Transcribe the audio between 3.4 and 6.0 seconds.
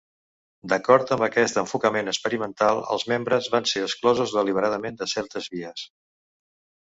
van ser exclosos deliberadament de certes vies.